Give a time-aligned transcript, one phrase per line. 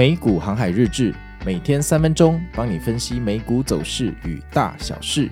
[0.00, 5.28] 美股航海日志，每天三分钟，帮你分析美股走势与大小事。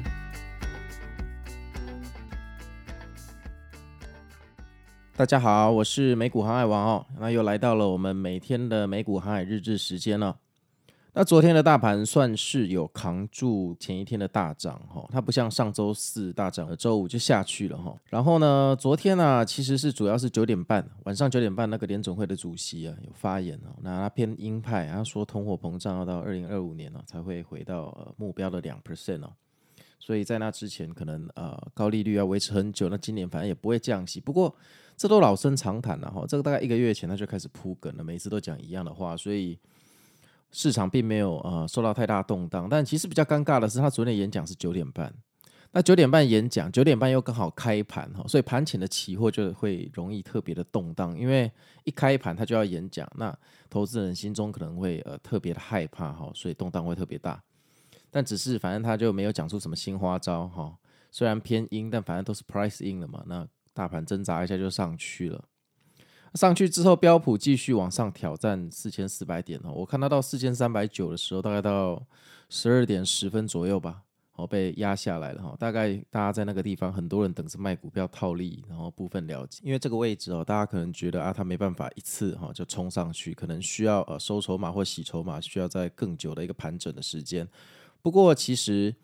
[5.17, 10.37] 大家好，我是美股航海王哦，那又来到了我们每天的美股航海日志时间了。
[11.15, 17.97] 那昨天的大盘算是有扛住前一天的大涨哈，它不像上周四大涨，周五就下去了哈。
[18.09, 29.33] 然后呢，昨天呢、其实是主要是九点半晚上九点半那个联准会的主席啊有发言哦，那他偏鹰派，他说通货膨胀要到二零二五年呢、才会回到目标的两 percent 哦，
[29.99, 34.21] 所以在那之前可能呃高利率要维持很久，那今年反正也不会降息。
[34.21, 34.55] 不过
[34.97, 39.59] 这都老生常谈了哈，这个大概一个月前他就开始铺梗了，每次都讲一样的话，所以。
[40.51, 45.13] 市场并没有呃受到太大动荡，但其实比较尴尬的是，他昨天演讲是九点半，
[45.73, 51.51] 那九点半演讲，九点半又刚好开盘哈，所以盘前的期货就会容易特别的动荡，因为
[51.85, 53.37] 一开盘他就要演讲，那
[53.69, 57.43] 投资人心中可能会呃特别的害怕哈，所以动荡会特别大。
[58.11, 60.75] 但只是反正他就没有讲出什么新花招哈，
[61.11, 65.45] 虽然偏阴，但反正都是 price in 了嘛，那大盘挣扎一下就上去了。
[66.35, 69.73] 上去之后，标普继续往上挑战四千四百点哦。
[69.73, 72.03] 我看到到四千三百九的时候，大概到
[72.49, 74.03] 十二点十分左右吧，
[74.37, 75.57] 哦，被压下来了哈。
[75.59, 87.49] 大概大家在那个地方，很多人等着卖股票套利，然后部分了解，因为这个位置哦，大家可能觉得啊，他没办法一次哈就冲上去，可能需要呃收筹码或洗筹码，需要在更久的一个盘整的时间。
[88.01, 88.95] 不过其实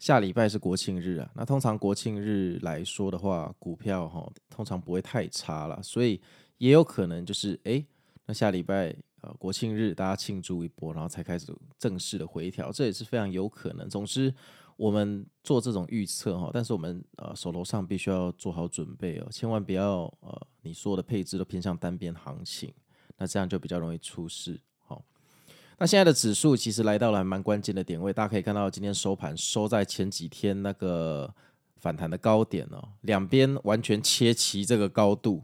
[0.00, 6.20] 下礼拜是国庆日啊，那通常国庆日来说的话，股票哈通常不会太差了，所以。
[6.60, 7.82] 也有可能就是哎，
[8.26, 13.88] 那下礼拜呃国庆日大家庆祝一波，然后才开始正式的回调，这也是非常有可能。
[13.88, 14.30] 总之，
[14.76, 22.70] 我们做这种预测哈，但是我们呃手头上必须要做好准备哦，千万不要呃你所有的配置都偏向单边行情，
[23.16, 24.60] 那这样就比较容易出事。
[25.80, 31.34] 那现在的指数其实来到了蛮关键的点位，大家可以看到今天收盘收在前几天那个
[31.78, 35.42] 反弹的高点哦，两边完全切齐这个高度。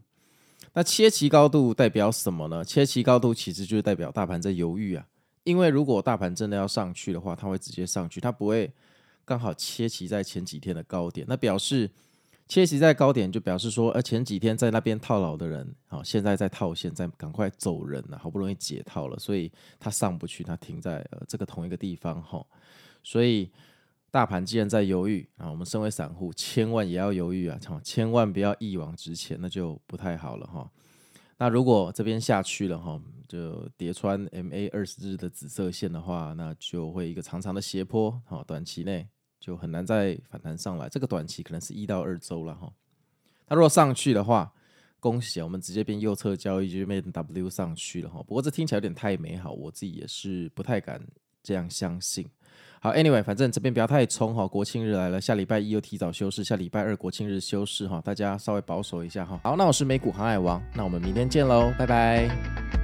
[0.74, 2.62] 那切齐高度代表什么呢？
[2.62, 5.06] 切齐高度其实就是代表大盘在犹豫啊。
[5.44, 8.70] 因为如果大盘真的要上去的话，它会直接上去，它不会
[9.24, 11.26] 刚好切齐在前几天的高点。
[11.26, 11.90] 那表示
[12.48, 22.44] 切息在高点，就表示说，呃，前几天在那边套牢的人，好，现在在套现在赶快走人了，好不容易解套了，所以它上不去，它停在呃这个同一个地方哈。
[23.02, 23.50] 所以。
[24.08, 30.70] 大盘既然在犹豫啊，我们身为散户，千万也要犹豫啊，千万不要一往直前，那就不太好了哈。
[31.36, 39.06] 那如果这边下去了哈，就叠穿 MA 二十日的紫色线的话，那就会一个长长的斜坡，好，短期内
[39.46, 40.88] 就很难再反弹上来。
[40.88, 42.72] 这个短期可能是一到二周了哈。
[43.46, 44.52] 那如果上去的话，
[44.98, 48.20] 恭喜我们直接变右侧交易就变 W 上去了哈。
[48.26, 51.00] 不过这听起来有点太美好，我自己也是不太敢
[51.44, 52.26] 这样相信。
[52.80, 59.40] 好，Anyway，反正这边不要太冲哈，国庆日来了，下礼拜一又提早休市，下礼拜二国庆日休市哈，大家稍微保守一下哈。
[59.44, 62.75] 好，那我是美股航海王，那我们明天见喽，拜拜。